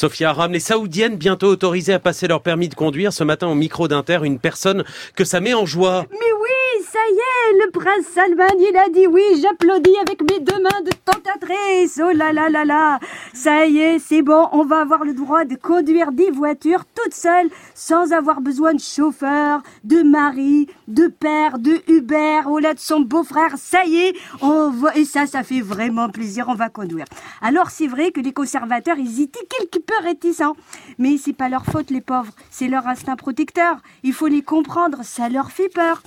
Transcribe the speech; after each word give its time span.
Sophia 0.00 0.30
Aram, 0.30 0.52
les 0.52 0.60
Saoudiennes 0.60 1.16
bientôt 1.16 1.48
autorisées 1.48 1.92
à 1.92 1.98
passer 1.98 2.28
leur 2.28 2.40
permis 2.40 2.68
de 2.68 2.76
conduire. 2.76 3.12
Ce 3.12 3.24
matin 3.24 3.48
au 3.48 3.56
micro 3.56 3.88
d'Inter, 3.88 4.20
une 4.22 4.38
personne 4.38 4.84
que 5.16 5.24
ça 5.24 5.40
met 5.40 5.54
en 5.54 5.66
joie. 5.66 6.04
Mais 6.12 6.18
oui, 6.18 6.84
ça 6.88 7.00
y 7.10 7.16
est, 7.16 7.64
le 7.64 7.70
prince 7.72 8.06
Salman, 8.14 8.60
il 8.60 8.76
a 8.76 8.88
dit 8.90 9.08
oui, 9.08 9.24
j'applaudis 9.42 9.96
avec 10.06 10.22
mes 10.22 10.38
deux 10.38 10.62
mains 10.62 10.82
de 10.86 10.92
tentatrice. 11.04 12.00
Oh 12.00 12.12
là 12.14 12.32
là 12.32 12.48
là 12.48 12.64
là, 12.64 13.00
ça 13.38 13.66
y 13.66 13.78
est, 13.78 14.00
c'est 14.00 14.22
bon, 14.22 14.48
on 14.50 14.64
va 14.64 14.80
avoir 14.80 15.04
le 15.04 15.14
droit 15.14 15.44
de 15.44 15.54
conduire 15.54 16.10
des 16.10 16.32
voitures 16.32 16.84
toutes 16.92 17.14
seules, 17.14 17.48
sans 17.72 18.12
avoir 18.12 18.40
besoin 18.40 18.74
de 18.74 18.80
chauffeur, 18.80 19.62
de 19.84 20.02
mari, 20.02 20.66
de 20.88 21.06
père, 21.06 21.60
de 21.60 21.80
Uber, 21.86 22.40
ou 22.48 22.58
là 22.58 22.74
de 22.74 22.80
son 22.80 23.00
beau-frère. 23.00 23.54
Ça 23.56 23.84
y 23.84 23.96
est, 23.96 24.16
on 24.42 24.72
et 24.96 25.04
ça, 25.04 25.26
ça 25.26 25.44
fait 25.44 25.60
vraiment 25.60 26.08
plaisir, 26.08 26.46
on 26.48 26.56
va 26.56 26.68
conduire. 26.68 27.04
Alors 27.40 27.70
c'est 27.70 27.86
vrai 27.86 28.10
que 28.10 28.20
les 28.20 28.32
conservateurs, 28.32 28.98
ils 28.98 29.22
étaient 29.22 29.46
quelque 29.46 29.84
peu 29.84 29.94
réticents, 30.02 30.56
mais 30.98 31.16
c'est 31.16 31.32
pas 31.32 31.48
leur 31.48 31.64
faute, 31.64 31.90
les 31.90 32.00
pauvres, 32.00 32.32
c'est 32.50 32.66
leur 32.66 32.88
instinct 32.88 33.14
protecteur. 33.14 33.76
Il 34.02 34.14
faut 34.14 34.26
les 34.26 34.42
comprendre, 34.42 35.04
ça 35.04 35.28
leur 35.28 35.52
fait 35.52 35.68
peur. 35.68 36.02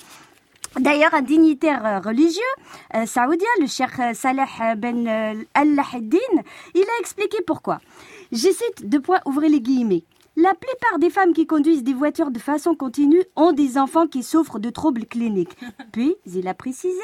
D'ailleurs, 0.80 1.14
un 1.14 1.22
dignitaire 1.22 1.86
euh, 1.86 2.00
religieux 2.00 2.42
euh, 2.96 3.06
saoudien, 3.06 3.48
le 3.60 3.68
cheikh 3.68 4.00
euh, 4.00 4.14
Salah 4.14 4.48
Ben 4.78 5.46
Al-Lahiddin, 5.54 6.18
il 6.74 6.82
a 6.82 7.02
expliqué 7.02 7.40
pourquoi. 7.46 7.80
Je 8.32 8.38
cite 8.38 8.88
deux 8.88 9.02
points, 9.02 9.20
ouvrez 9.26 9.50
les 9.50 9.60
guillemets. 9.60 10.04
La 10.38 10.54
plupart 10.54 10.98
des 10.98 11.10
femmes 11.10 11.34
qui 11.34 11.46
conduisent 11.46 11.84
des 11.84 11.94
voitures 11.94 12.32
de 12.32 12.40
façon 12.40 12.74
continue 12.74 13.22
ont 13.36 13.52
des 13.52 13.78
enfants 13.78 14.08
qui 14.08 14.24
souffrent 14.24 14.60
de 14.60 14.70
troubles 14.70 15.06
cliniques. 15.06 15.58
Puis, 15.92 16.16
il 16.26 16.48
a 16.48 16.54
précisé, 16.54 17.02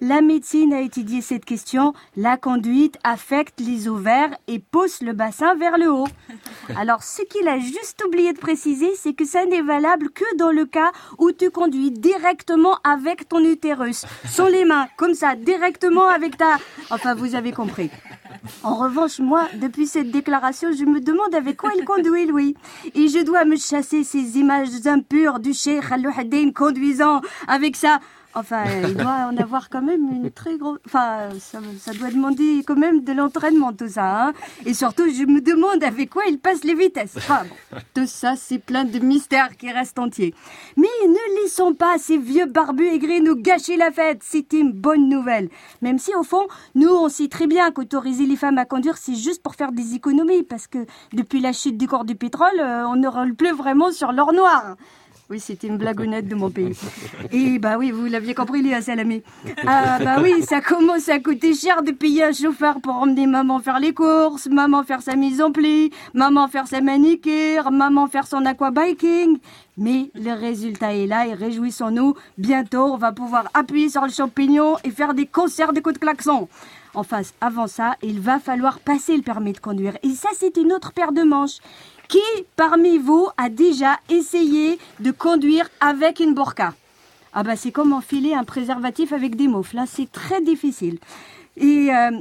la 0.00 0.22
médecine 0.22 0.72
a 0.72 0.80
étudié 0.80 1.20
cette 1.20 1.44
question. 1.44 1.92
La 2.16 2.38
conduite 2.38 2.96
affecte 3.04 3.60
les 3.60 3.88
ovaires 3.88 4.34
et 4.48 4.58
pousse 4.58 5.02
le 5.02 5.12
bassin 5.12 5.54
vers 5.54 5.76
le 5.76 5.92
haut. 5.92 6.08
Alors, 6.76 7.02
ce 7.02 7.20
qu'il 7.22 7.46
a 7.46 7.58
juste 7.58 8.02
oublié 8.06 8.32
de 8.32 8.38
préciser, 8.38 8.90
c'est 8.96 9.12
que 9.12 9.26
ça 9.26 9.44
n'est 9.44 9.60
valable 9.60 10.08
que 10.08 10.36
dans 10.38 10.50
le 10.50 10.64
cas 10.64 10.92
où 11.18 11.30
tu 11.30 11.50
conduis 11.50 11.90
directement 11.90 12.78
avec 12.84 13.28
ton 13.28 13.44
utérus, 13.44 14.06
sans 14.24 14.48
les 14.48 14.64
mains, 14.64 14.88
comme 14.96 15.12
ça, 15.12 15.36
directement 15.36 16.08
avec 16.08 16.38
ta... 16.38 16.56
Enfin, 16.90 17.14
vous 17.14 17.34
avez 17.34 17.52
compris. 17.52 17.90
En 18.62 18.76
revanche, 18.76 19.18
moi, 19.18 19.48
depuis 19.60 19.86
cette 19.86 20.10
déclaration, 20.10 20.68
je 20.72 20.84
me 20.84 21.00
demande 21.00 21.34
avec 21.34 21.56
quoi 21.56 21.70
il 21.76 21.84
conduit, 21.84 22.26
Louis. 22.26 22.56
Et 22.94 23.08
je 23.08 23.22
dois 23.24 23.44
me 23.44 23.56
chasser 23.56 24.04
ces 24.04 24.38
images 24.38 24.86
impures 24.86 25.38
du 25.38 25.52
cheikh 25.52 25.84
Al-Haddin 25.90 26.50
conduisant 26.52 27.20
avec 27.46 27.76
ça. 27.76 28.00
Enfin, 28.34 28.64
il 28.88 28.94
doit 28.94 29.28
en 29.30 29.36
avoir 29.36 29.68
quand 29.68 29.82
même 29.82 30.10
une 30.10 30.30
très 30.30 30.56
grosse... 30.56 30.78
Enfin, 30.86 31.28
ça, 31.38 31.60
doit 31.92 32.10
demander 32.10 32.62
quand 32.66 32.76
même 32.76 33.04
de 33.04 33.12
l'entraînement, 33.12 33.72
tout 33.72 33.88
ça. 33.88 34.28
Hein 34.28 34.32
Et 34.64 34.72
surtout, 34.72 35.04
je 35.10 35.24
me 35.24 35.40
demande 35.40 35.84
avec 35.84 36.10
quoi 36.10 36.22
il 36.28 36.38
passe 36.38 36.64
les 36.64 36.74
vitesses. 36.74 37.16
Enfin, 37.16 37.42
bon, 37.44 37.78
tout 37.94 38.06
ça, 38.06 38.34
c'est 38.36 38.58
plein 38.58 38.84
de 38.84 38.98
mystères 39.00 39.56
qui 39.58 39.70
restent 39.70 39.98
entiers. 39.98 40.34
Mais 40.76 40.88
ne 41.06 41.42
laissons 41.42 41.74
pas 41.74 41.98
ces 41.98 42.16
vieux 42.16 42.46
barbus 42.46 42.86
aigris 42.86 43.20
nous 43.20 43.36
gâcher 43.36 43.76
la 43.76 43.90
fête. 43.90 44.20
C'est 44.22 44.52
une 44.54 44.72
bonne 44.72 45.10
nouvelle. 45.10 45.50
Même 45.82 45.98
si, 45.98 46.14
au 46.14 46.22
fond, 46.22 46.46
nous, 46.74 46.90
on 46.90 47.10
sait 47.10 47.28
très 47.28 47.46
bien 47.46 47.70
qu'autoriser 47.70 48.24
les 48.24 48.36
femmes 48.36 48.58
à 48.58 48.64
conduire, 48.64 48.96
c'est 48.96 49.14
juste 49.14 49.42
pour 49.42 49.56
faire 49.56 49.72
des 49.72 49.94
économies. 49.94 50.42
Parce 50.42 50.66
que 50.66 50.86
depuis 51.12 51.40
la 51.40 51.52
chute 51.52 51.76
du 51.76 51.86
corps 51.86 52.06
du 52.06 52.14
pétrole, 52.14 52.60
euh, 52.60 52.88
on 52.88 52.96
ne 52.96 53.08
roule 53.08 53.34
plus 53.34 53.52
vraiment 53.52 53.92
sur 53.92 54.12
l'or 54.12 54.32
noir. 54.32 54.76
Oui, 55.32 55.40
c'était 55.40 55.66
une 55.66 55.78
blagounette 55.78 56.28
de 56.28 56.34
mon 56.34 56.50
pays. 56.58 56.78
Et 57.30 57.58
bah 57.58 57.76
oui, 57.78 57.90
vous 57.90 58.04
l'aviez 58.04 58.34
compris, 58.34 58.60
Léa 58.60 58.82
Salamé. 58.82 59.22
Ah 59.66 59.98
bah 59.98 60.16
oui, 60.22 60.42
ça 60.42 60.60
commence 60.60 61.08
à 61.08 61.20
coûter 61.20 61.54
cher 61.54 61.82
de 61.82 61.90
payer 61.90 62.24
un 62.24 62.32
chauffeur 62.32 62.82
pour 62.82 62.96
emmener 62.96 63.26
maman 63.26 63.58
faire 63.58 63.80
les 63.80 63.94
courses, 63.94 64.46
maman 64.48 64.82
faire 64.82 65.00
sa 65.00 65.16
mise 65.16 65.40
en 65.40 65.50
pli, 65.50 65.90
maman 66.12 66.48
faire 66.48 66.66
sa 66.66 66.82
manicure, 66.82 67.70
maman 67.70 68.08
faire 68.08 68.26
son 68.26 68.44
aquabiking. 68.44 69.38
Mais 69.78 70.10
le 70.14 70.38
résultat 70.38 70.94
est 70.94 71.06
là 71.06 71.26
et 71.26 71.32
réjouissons-nous. 71.32 72.14
Bientôt, 72.36 72.92
on 72.92 72.98
va 72.98 73.12
pouvoir 73.12 73.48
appuyer 73.54 73.88
sur 73.88 74.02
le 74.02 74.10
champignon 74.10 74.76
et 74.84 74.90
faire 74.90 75.14
des 75.14 75.24
concerts 75.24 75.72
de 75.72 75.80
coups 75.80 75.94
de 75.94 76.00
klaxon. 76.00 76.46
Enfin, 76.94 77.22
avant 77.40 77.66
ça, 77.66 77.96
il 78.02 78.20
va 78.20 78.38
falloir 78.38 78.78
passer 78.80 79.16
le 79.16 79.22
permis 79.22 79.52
de 79.52 79.58
conduire. 79.58 79.96
Et 80.02 80.10
ça, 80.10 80.28
c'est 80.36 80.56
une 80.56 80.72
autre 80.72 80.92
paire 80.92 81.12
de 81.12 81.22
manches. 81.22 81.58
Qui 82.08 82.20
parmi 82.56 82.98
vous 82.98 83.28
a 83.38 83.48
déjà 83.48 83.98
essayé 84.10 84.78
de 85.00 85.10
conduire 85.10 85.68
avec 85.80 86.20
une 86.20 86.34
burqa? 86.34 86.74
Ah 87.32 87.42
bah 87.42 87.56
c'est 87.56 87.72
comme 87.72 87.94
enfiler 87.94 88.34
un 88.34 88.44
préservatif 88.44 89.14
avec 89.14 89.36
des 89.36 89.48
moufles. 89.48 89.76
Là, 89.76 89.84
c'est 89.86 90.10
très 90.12 90.42
difficile. 90.42 90.98
Et 91.56 91.88
euh, 91.90 92.20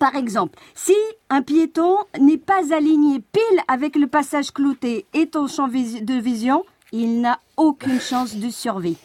par 0.00 0.16
exemple, 0.16 0.58
si 0.74 0.96
un 1.28 1.42
piéton 1.42 1.96
n'est 2.18 2.38
pas 2.38 2.74
aligné 2.74 3.20
pile 3.20 3.60
avec 3.68 3.94
le 3.94 4.08
passage 4.08 4.50
clouté 4.50 5.06
et 5.14 5.28
ton 5.28 5.46
champ 5.46 5.68
de 5.68 6.20
vision, 6.20 6.64
il 6.92 7.20
n'a 7.20 7.40
aucune 7.56 8.00
chance 8.00 8.34
de 8.36 8.50
survie. 8.50 8.96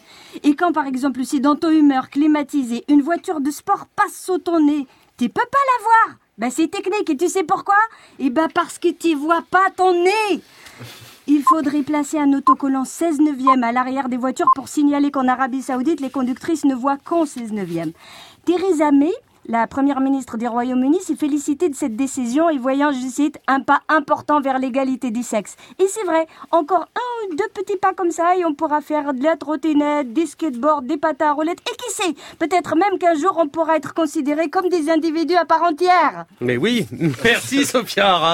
Et 0.42 0.54
quand 0.54 0.72
par 0.72 0.86
exemple, 0.86 1.24
si 1.24 1.40
dans 1.40 1.56
ton 1.56 1.70
humeur 1.70 2.10
climatisée, 2.10 2.84
une 2.88 3.02
voiture 3.02 3.40
de 3.40 3.50
sport 3.50 3.86
passe 3.94 4.20
sous 4.24 4.38
ton 4.38 4.60
nez, 4.60 4.86
tu 5.18 5.28
peux 5.28 5.40
pas 5.50 5.58
la 5.78 5.84
voir. 5.84 6.18
Ben 6.38 6.50
c'est 6.50 6.68
technique 6.68 7.08
et 7.08 7.16
tu 7.16 7.28
sais 7.28 7.44
pourquoi? 7.44 7.78
Eh 8.18 8.30
ben 8.30 8.48
parce 8.52 8.78
que 8.78 8.88
tu 8.88 9.14
vois 9.14 9.42
pas 9.50 9.70
ton 9.74 9.92
nez. 10.04 10.42
Il 11.28 11.42
faudrait 11.42 11.82
placer 11.82 12.18
un 12.18 12.32
autocollant 12.34 12.84
16 12.84 13.20
neuvième 13.20 13.64
à 13.64 13.72
l'arrière 13.72 14.08
des 14.08 14.16
voitures 14.16 14.50
pour 14.54 14.68
signaler 14.68 15.10
qu'en 15.10 15.26
Arabie 15.26 15.62
Saoudite, 15.62 16.00
les 16.00 16.10
conductrices 16.10 16.64
ne 16.64 16.74
voient 16.74 16.98
qu'en 16.98 17.26
16 17.26 17.52
neuvième. 17.52 17.92
Theresa 18.44 18.92
May, 18.92 19.12
la 19.48 19.66
première 19.66 20.00
ministre 20.00 20.36
du 20.36 20.46
Royaume-Uni, 20.46 21.00
s'est 21.00 21.16
félicitée 21.16 21.68
de 21.68 21.74
cette 21.74 21.96
décision 21.96 22.50
et 22.50 22.58
voyant, 22.58 22.90
je 22.92 23.06
cite, 23.08 23.38
un 23.46 23.60
pas 23.60 23.80
important 23.88 24.40
vers 24.40 24.58
l'égalité 24.58 25.10
des 25.10 25.22
sexes. 25.22 25.56
Et 25.78 25.86
c'est 25.88 26.04
vrai, 26.04 26.26
encore 26.50 26.88
un 26.94 27.26
ou 27.32 27.36
deux 27.36 27.48
petits 27.54 27.76
pas 27.76 27.94
comme 27.94 28.10
ça 28.10 28.36
et 28.36 28.44
on 28.44 28.54
pourra 28.54 28.80
faire 28.80 29.14
de 29.14 29.22
la 29.22 29.36
trottinette, 29.36 30.12
des 30.12 30.26
skateboards, 30.26 30.82
des 30.82 30.96
patins 30.96 31.28
à 31.28 31.32
roulettes 31.32 31.60
et 31.60 31.76
qui 31.76 31.92
sait, 31.92 32.14
peut-être 32.38 32.76
même 32.76 32.98
qu'un 32.98 33.14
jour 33.14 33.36
on 33.38 33.48
pourra 33.48 33.76
être 33.76 33.94
considérés 33.94 34.50
comme 34.50 34.68
des 34.68 34.90
individus 34.90 35.36
à 35.36 35.44
part 35.44 35.62
entière. 35.62 36.26
Mais 36.40 36.56
oui, 36.56 36.86
merci 37.24 37.64
Sophia 37.64 38.08
Aram. 38.08 38.26